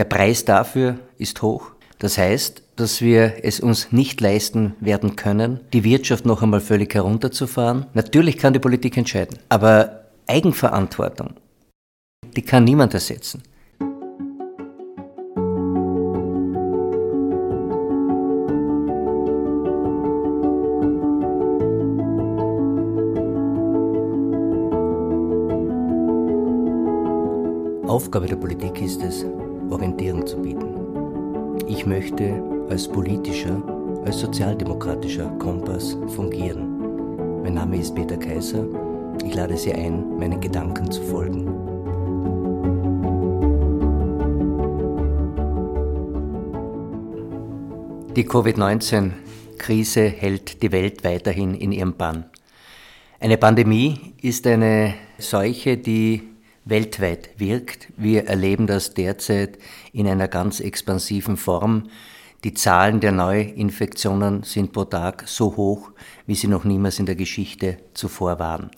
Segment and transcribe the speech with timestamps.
[0.00, 1.72] Der Preis dafür ist hoch.
[1.98, 6.94] Das heißt, dass wir es uns nicht leisten werden können, die Wirtschaft noch einmal völlig
[6.94, 7.84] herunterzufahren.
[7.92, 11.34] Natürlich kann die Politik entscheiden, aber Eigenverantwortung,
[12.34, 13.42] die kann niemand ersetzen.
[27.86, 29.26] Aufgabe der Politik ist es,
[29.70, 30.74] Orientierung zu bieten.
[31.66, 33.62] Ich möchte als politischer,
[34.04, 37.42] als sozialdemokratischer Kompass fungieren.
[37.42, 38.66] Mein Name ist Peter Kaiser.
[39.24, 41.46] Ich lade Sie ein, meinen Gedanken zu folgen.
[48.16, 52.24] Die Covid-19-Krise hält die Welt weiterhin in ihrem Bann.
[53.20, 56.29] Eine Pandemie ist eine Seuche, die
[56.70, 57.88] weltweit wirkt.
[57.96, 59.58] Wir erleben das derzeit
[59.92, 61.90] in einer ganz expansiven Form.
[62.44, 65.90] Die Zahlen der Neuinfektionen sind pro Tag so hoch,
[66.26, 68.70] wie sie noch niemals in der Geschichte zuvor waren.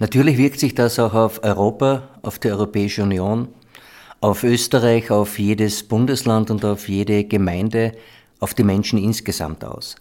[0.00, 3.48] Natürlich wirkt sich das auch auf Europa, auf die Europäische Union,
[4.20, 7.92] auf Österreich, auf jedes Bundesland und auf jede Gemeinde,
[8.40, 9.94] auf die Menschen insgesamt aus.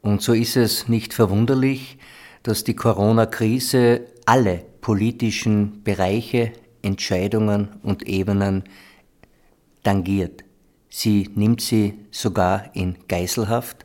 [0.00, 1.98] Und so ist es nicht verwunderlich,
[2.42, 8.64] dass die Corona-Krise alle politischen Bereiche, Entscheidungen und Ebenen
[9.82, 10.44] tangiert.
[10.88, 13.84] Sie nimmt sie sogar in Geiselhaft.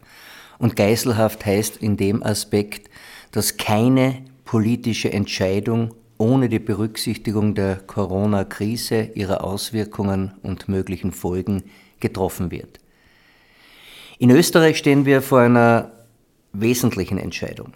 [0.59, 2.89] Und Geiselhaft heißt in dem Aspekt,
[3.31, 11.63] dass keine politische Entscheidung ohne die Berücksichtigung der Corona-Krise, ihrer Auswirkungen und möglichen Folgen
[11.99, 12.79] getroffen wird.
[14.19, 15.91] In Österreich stehen wir vor einer
[16.53, 17.73] wesentlichen Entscheidung.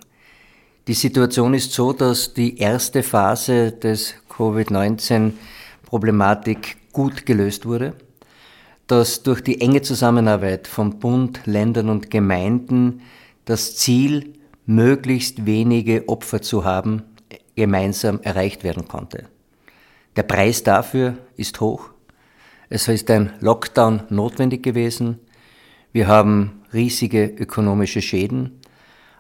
[0.88, 7.94] Die Situation ist so, dass die erste Phase des Covid-19-Problematik gut gelöst wurde,
[8.88, 13.02] dass durch die enge Zusammenarbeit von Bund, Ländern und Gemeinden
[13.44, 14.32] das Ziel,
[14.66, 17.04] möglichst wenige Opfer zu haben,
[17.56, 19.26] gemeinsam erreicht werden konnte.
[20.16, 21.90] Der Preis dafür ist hoch.
[22.70, 25.20] Es ist ein Lockdown notwendig gewesen.
[25.92, 28.62] Wir haben riesige ökonomische Schäden.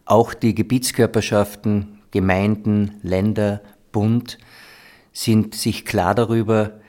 [0.07, 4.37] Auch die Gebietskörperschaften, Gemeinden, Länder, Bund
[5.11, 6.79] sind sich klar darüber,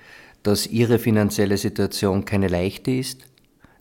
[0.44, 3.26] dass ihre finanzielle Situation keine leichte ist,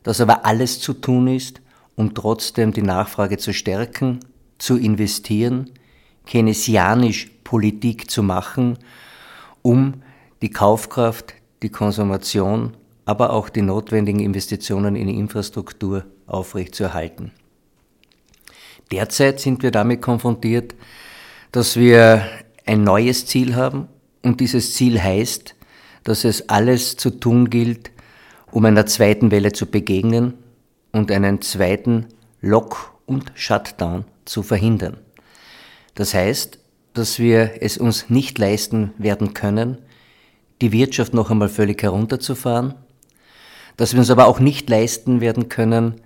[0.02, 1.60] dass aber alles zu tun ist,
[1.94, 4.18] um trotzdem die Nachfrage zu stärken,
[4.58, 5.70] zu investieren,
[6.26, 8.76] keynesianisch Politik zu machen,
[9.62, 10.02] um
[10.42, 17.30] die Kaufkraft, die Konsumation, aber auch die notwendigen Investitionen in die Infrastruktur aufrechtzuerhalten.
[18.90, 20.74] Derzeit sind wir damit konfrontiert,
[21.52, 22.26] dass wir
[22.66, 23.88] ein neues Ziel haben
[24.22, 25.54] und dieses Ziel heißt,
[26.04, 27.90] dass es alles zu tun gilt,
[28.50, 30.34] um einer zweiten Welle zu begegnen
[30.92, 32.06] und einen zweiten
[32.40, 34.98] Lock- und Shutdown zu verhindern.
[35.94, 36.58] Das heißt,
[36.94, 39.78] dass wir es uns nicht leisten werden können,
[40.60, 42.74] die Wirtschaft noch einmal völlig herunterzufahren,
[43.76, 46.00] dass wir uns aber auch nicht leisten werden können,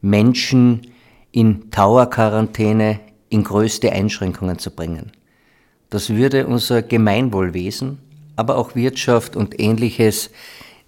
[0.00, 0.93] Menschen
[1.34, 5.10] in Tower-Quarantäne in größte Einschränkungen zu bringen.
[5.90, 7.98] Das würde unser Gemeinwohlwesen,
[8.36, 10.30] aber auch Wirtschaft und ähnliches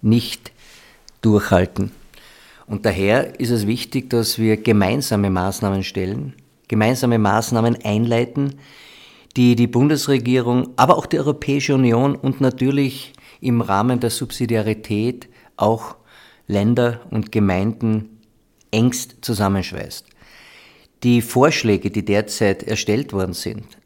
[0.01, 0.53] nicht
[1.21, 1.91] durchhalten.
[2.65, 6.33] Und daher ist es wichtig, dass wir gemeinsame Maßnahmen stellen,
[6.69, 8.55] gemeinsame Maßnahmen einleiten,
[9.35, 15.27] die die Bundesregierung, aber auch die Europäische Union und natürlich im Rahmen der Subsidiarität
[15.57, 15.97] auch
[16.47, 18.21] Länder und Gemeinden
[18.71, 20.06] engst zusammenschweißt.
[21.03, 23.77] Die Vorschläge, die derzeit erstellt worden sind,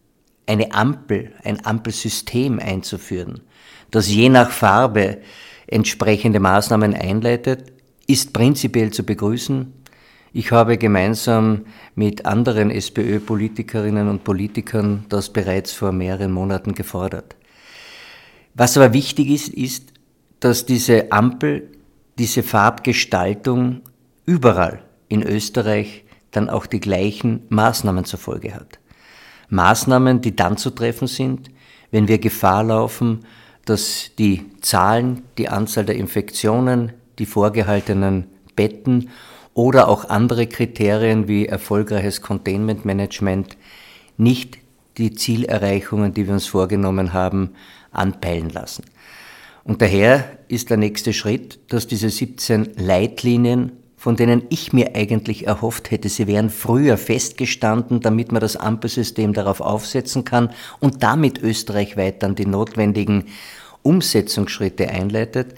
[0.46, 3.42] eine Ampel, ein Ampelsystem einzuführen,
[3.92, 5.18] das je nach Farbe
[5.68, 7.74] entsprechende Maßnahmen einleitet,
[8.08, 9.74] ist prinzipiell zu begrüßen.
[10.34, 17.36] Ich habe gemeinsam mit anderen SPÖ-Politikerinnen und Politikern das bereits vor mehreren Monaten gefordert.
[18.54, 19.94] Was aber wichtig ist, ist,
[20.40, 21.70] dass diese Ampel,
[22.18, 23.82] diese Farbgestaltung
[24.26, 28.80] überall in Österreich dann auch die gleichen Maßnahmen zur Folge hat.
[29.50, 31.52] Maßnahmen, die dann zu treffen sind,
[31.92, 33.26] wenn wir Gefahr laufen,
[33.66, 39.10] dass die Zahlen, die Anzahl der Infektionen, die vorgehaltenen Betten
[39.54, 43.58] oder auch andere Kriterien wie erfolgreiches Containment Management
[44.18, 44.58] nicht
[44.98, 47.52] die Zielerreichungen, die wir uns vorgenommen haben,
[47.92, 48.86] anpeilen lassen.
[49.64, 55.46] Und daher ist der nächste Schritt, dass diese 17 Leitlinien von denen ich mir eigentlich
[55.46, 60.50] erhofft hätte, sie wären früher festgestanden, damit man das Ampelsystem darauf aufsetzen kann
[60.80, 63.26] und damit österreichweit dann die notwendigen
[63.84, 65.54] Umsetzungsschritte einleitet,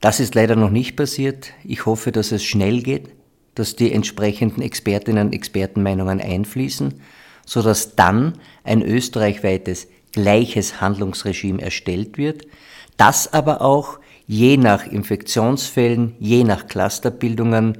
[0.00, 1.52] Das ist leider noch nicht passiert.
[1.62, 3.08] Ich hoffe, dass es schnell geht,
[3.54, 7.00] dass die entsprechenden Expertinnen und Expertenmeinungen einfließen,
[7.46, 8.32] sodass dann
[8.64, 12.48] ein österreichweites gleiches Handlungsregime erstellt wird,
[12.96, 17.78] das aber auch je nach Infektionsfällen, je nach Clusterbildungen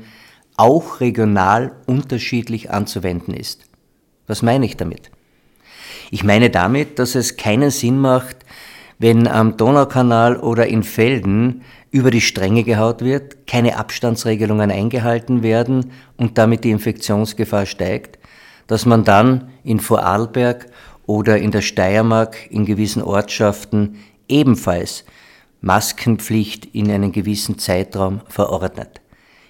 [0.57, 3.65] auch regional unterschiedlich anzuwenden ist.
[4.27, 5.11] Was meine ich damit?
[6.11, 8.37] Ich meine damit, dass es keinen Sinn macht,
[8.99, 15.93] wenn am Donaukanal oder in Felden über die Stränge gehaut wird, keine Abstandsregelungen eingehalten werden
[16.17, 18.19] und damit die Infektionsgefahr steigt,
[18.67, 20.67] dass man dann in Vorarlberg
[21.07, 23.97] oder in der Steiermark in gewissen Ortschaften
[24.29, 25.05] ebenfalls
[25.61, 29.01] Maskenpflicht in einen gewissen Zeitraum verordnet.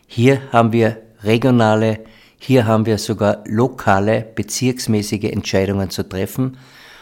[0.07, 2.01] Hier haben wir regionale,
[2.39, 6.59] hier haben wir sogar lokale, bezirksmäßige Entscheidungen zu treffen.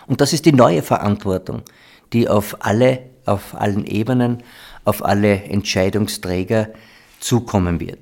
[0.06, 1.62] Und das ist die neue Verantwortung,
[2.12, 4.42] die auf alle, auf allen Ebenen,
[4.84, 6.68] auf alle Entscheidungsträger
[7.20, 8.00] zukommen wird.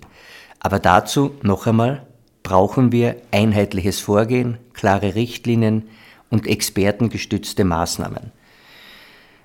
[0.61, 2.07] Aber dazu noch einmal
[2.43, 5.89] brauchen wir einheitliches Vorgehen, klare Richtlinien
[6.31, 8.33] und expertengestützte Maßnahmen.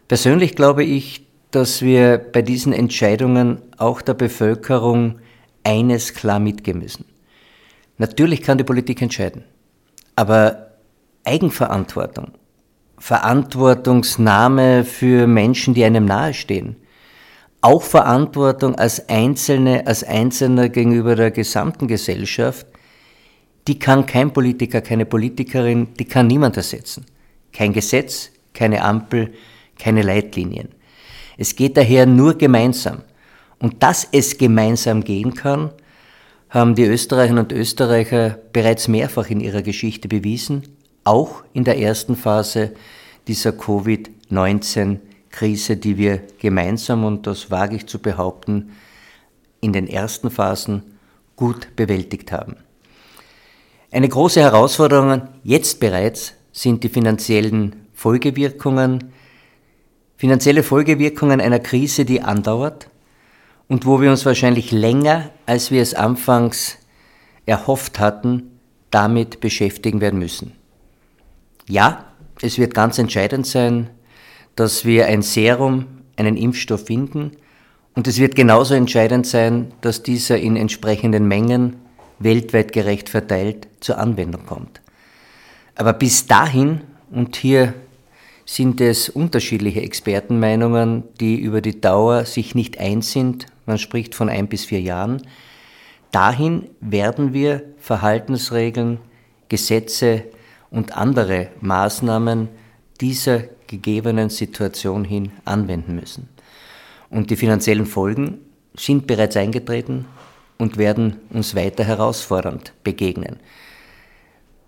[0.07, 5.19] Persönlich glaube ich, dass wir bei diesen Entscheidungen auch der Bevölkerung
[5.63, 7.05] eines klar mitgeben müssen.
[7.97, 9.43] Natürlich kann die Politik entscheiden,
[10.15, 10.71] aber
[11.23, 12.31] Eigenverantwortung,
[12.99, 16.77] Verantwortungsnahme für Menschen, die einem nahestehen,
[17.61, 22.67] auch Verantwortung als Einzelne, als Einzelner gegenüber der gesamten Gesellschaft,
[23.67, 27.05] die kann kein Politiker, keine Politikerin, die kann niemand ersetzen.
[27.51, 29.33] Kein Gesetz, keine Ampel,
[29.77, 30.69] keine Leitlinien.
[31.37, 33.03] Es geht daher nur gemeinsam.
[33.59, 35.71] Und dass es gemeinsam gehen kann,
[36.49, 40.63] haben die Österreicherinnen und Österreicher bereits mehrfach in ihrer Geschichte bewiesen,
[41.03, 42.73] auch in der ersten Phase
[43.27, 48.71] dieser Covid-19-Krise, die wir gemeinsam, und das wage ich zu behaupten,
[49.59, 50.83] in den ersten Phasen
[51.35, 52.55] gut bewältigt haben.
[53.91, 59.11] Eine große Herausforderung jetzt bereits sind die finanziellen Folgewirkungen,
[60.17, 62.89] finanzielle Folgewirkungen einer Krise, die andauert
[63.67, 66.77] und wo wir uns wahrscheinlich länger, als wir es anfangs
[67.45, 68.59] erhofft hatten,
[68.91, 70.53] damit beschäftigen werden müssen.
[71.69, 72.05] Ja,
[72.41, 73.89] es wird ganz entscheidend sein,
[74.55, 75.85] dass wir ein Serum,
[76.15, 77.31] einen Impfstoff finden
[77.93, 81.77] und es wird genauso entscheidend sein, dass dieser in entsprechenden Mengen
[82.19, 84.81] weltweit gerecht verteilt zur Anwendung kommt.
[85.75, 86.81] Aber bis dahin,
[87.11, 87.73] und hier
[88.47, 94.29] sind es unterschiedliche Expertenmeinungen, die über die Dauer sich nicht eins sind, man spricht von
[94.29, 95.21] ein bis vier Jahren,
[96.13, 98.99] dahin werden wir Verhaltensregeln,
[99.49, 100.23] Gesetze
[100.71, 102.47] und andere Maßnahmen
[103.01, 106.29] dieser gegebenen Situation hin anwenden müssen.
[107.09, 108.39] Und die finanziellen Folgen
[108.77, 110.05] sind bereits eingetreten
[110.57, 113.39] und werden uns weiter herausfordernd begegnen.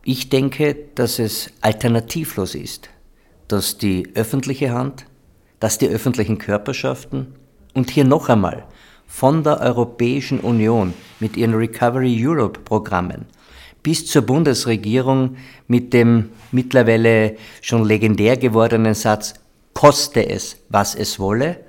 [0.04, 2.90] Ich denke, dass es alternativlos ist,
[3.50, 5.06] dass die öffentliche Hand,
[5.60, 7.36] dass die öffentlichen Körperschaften
[7.74, 8.64] und hier noch einmal
[9.08, 13.26] von der Europäischen Union mit ihren Recovery Europe Programmen
[13.84, 15.38] bis zur Bundesregierung
[15.68, 19.34] mit dem mittlerweile schon legendär gewordenen Satz
[19.74, 21.62] koste es, was es wolle,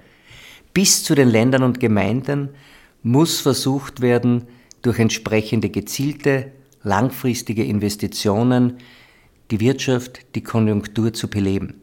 [0.74, 2.50] bis zu den Ländern und Gemeinden
[3.02, 4.46] muss versucht werden,
[4.82, 8.78] durch entsprechende gezielte, langfristige Investitionen
[9.50, 11.80] die Wirtschaft, die Konjunktur zu beleben.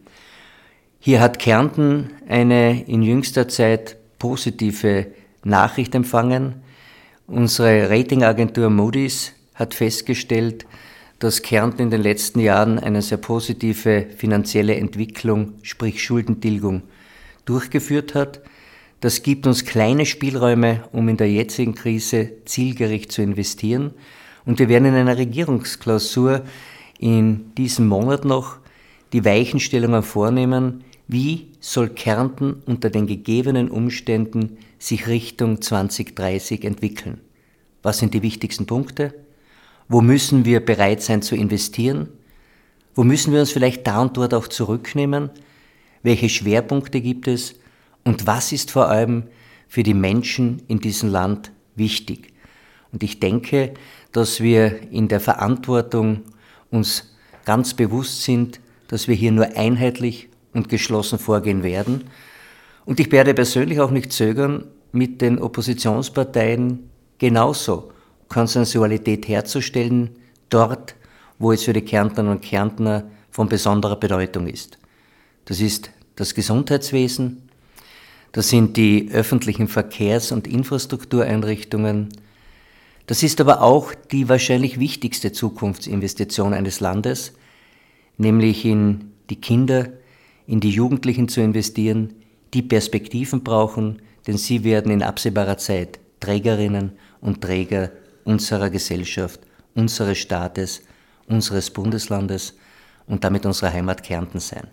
[0.99, 5.07] Hier hat Kärnten eine in jüngster Zeit positive
[5.43, 6.55] Nachricht empfangen.
[7.27, 10.65] Unsere Ratingagentur Moody's hat festgestellt,
[11.19, 16.83] dass Kärnten in den letzten Jahren eine sehr positive finanzielle Entwicklung, sprich Schuldentilgung,
[17.45, 18.41] durchgeführt hat.
[18.99, 23.93] Das gibt uns kleine Spielräume, um in der jetzigen Krise zielgericht zu investieren.
[24.45, 26.43] Und wir werden in einer Regierungsklausur
[26.99, 28.57] in diesem Monat noch
[29.13, 37.21] die Weichenstellungen vornehmen, wie soll Kärnten unter den gegebenen Umständen sich Richtung 2030 entwickeln.
[37.81, 39.13] Was sind die wichtigsten Punkte?
[39.87, 42.09] Wo müssen wir bereit sein zu investieren?
[42.93, 45.29] Wo müssen wir uns vielleicht da und dort auch zurücknehmen?
[46.03, 47.55] Welche Schwerpunkte gibt es?
[48.03, 49.23] Und was ist vor allem
[49.67, 52.33] für die Menschen in diesem Land wichtig?
[52.91, 53.73] Und ich denke,
[54.11, 56.23] dass wir in der Verantwortung
[56.71, 62.05] uns ganz bewusst sind, dass wir hier nur einheitlich und geschlossen vorgehen werden.
[62.85, 67.91] Und ich werde persönlich auch nicht zögern, mit den Oppositionsparteien genauso
[68.29, 70.15] Konsensualität herzustellen,
[70.49, 70.95] dort,
[71.39, 72.41] wo es für die Kärntnerinnen und
[78.31, 82.09] Das sind die öffentlichen Verkehrs- und Infrastruktureinrichtungen.
[83.07, 87.33] Das ist aber auch die wahrscheinlich wichtigste Zukunftsinvestition eines Landes,
[88.17, 89.89] nämlich in die Kinder,
[90.45, 92.13] in die Jugendlichen zu investieren,
[92.53, 97.91] die Perspektiven brauchen, denn sie werden in absehbarer Zeit Trägerinnen und Träger
[98.25, 99.39] unserer Gesellschaft,
[99.73, 100.81] unseres Staates,
[101.27, 102.57] unseres Bundeslandes
[103.05, 104.67] und damit unserer Heimat Kärnten sein.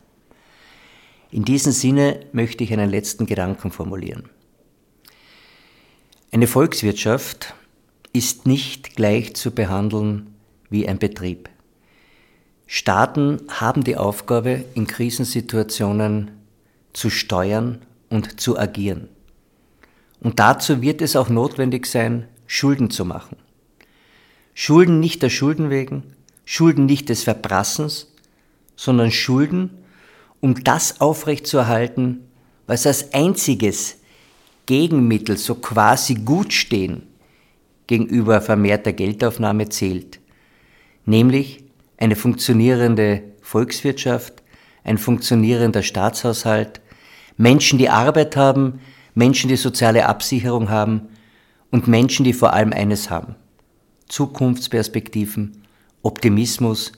[1.31, 4.29] In diesem Sinne möchte ich einen letzten Gedanken formulieren.
[6.33, 7.55] Eine Volkswirtschaft
[8.15, 10.35] ist nicht gleich zu behandeln
[10.71, 11.51] wie ein Betrieb.
[12.67, 16.31] Staaten haben die Aufgabe, in Krisensituationen
[16.93, 19.09] zu steuern und zu agieren.
[20.21, 23.37] Und dazu wird es auch notwendig sein, Schulden zu machen.
[24.55, 26.05] Schulden nicht der Schulden wegen,
[26.45, 28.13] Schulden nicht des Verprassens,
[28.77, 29.71] sondern Schulden,
[30.41, 32.21] um das aufrechtzuerhalten,
[32.69, 33.97] was als einziges
[34.67, 37.03] Gegenmittel so quasi gut stehen
[37.87, 40.21] gegenüber vermehrter Geldaufnahme zählt,
[41.05, 41.65] nämlich
[41.99, 44.43] eine funktionierende Volkswirtschaft,
[44.85, 46.81] ein funktionierender Staatshaushalt,
[47.37, 48.81] Menschen, die Arbeit haben,
[49.15, 51.09] Menschen, die soziale Absicherung haben
[51.71, 53.35] und Menschen, die vor allem eines haben,
[54.09, 55.63] Zukunftsperspektiven,
[56.03, 56.93] Optimismus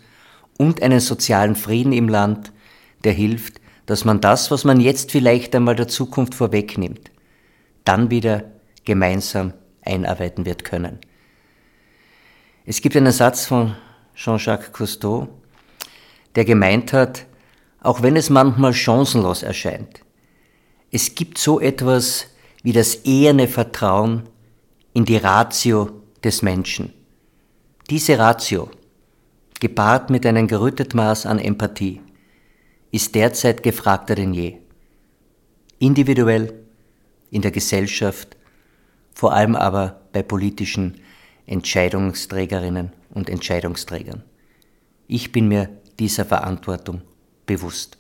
[0.59, 2.52] und einen sozialen Frieden im Land,
[3.05, 7.11] der hilft, dass man das, was man jetzt vielleicht einmal der Zukunft vorwegnimmt,
[7.85, 8.45] dann wieder
[8.85, 9.52] gemeinsam
[9.87, 10.99] einarbeiten wird können.
[12.64, 13.76] Es gibt einen Satz von
[14.14, 15.28] Jean-Jacques Cousteau,
[16.35, 17.26] der gemeint hat,
[17.81, 20.00] auch wenn es manchmal chancenlos erscheint,
[20.90, 22.26] es gibt so etwas
[22.62, 24.25] wie das eherne Vertrauen
[24.93, 25.90] in die Ratio
[26.25, 26.93] des Menschen.
[27.90, 28.71] Diese Ratio,
[29.61, 32.00] gepaart mit einem gerütteten Maß an Empathie,
[32.90, 34.59] ist derzeit gefragter denn je.
[35.78, 36.55] Individuell,
[37.31, 38.36] in der Gesellschaft,
[39.16, 41.00] vor allem aber bei politischen
[41.46, 44.23] Entscheidungsträgerinnen und Entscheidungsträgern.
[45.08, 47.00] Ich bin mir dieser Verantwortung
[47.46, 47.96] bewusst.